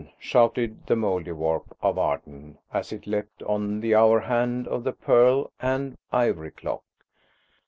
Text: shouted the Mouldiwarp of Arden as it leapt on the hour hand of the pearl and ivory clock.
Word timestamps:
shouted 0.17 0.83
the 0.87 0.95
Mouldiwarp 0.95 1.73
of 1.79 1.99
Arden 1.99 2.57
as 2.73 2.91
it 2.91 3.05
leapt 3.05 3.43
on 3.43 3.81
the 3.81 3.93
hour 3.93 4.21
hand 4.21 4.67
of 4.67 4.83
the 4.83 4.93
pearl 4.93 5.51
and 5.59 5.95
ivory 6.11 6.49
clock. 6.49 6.81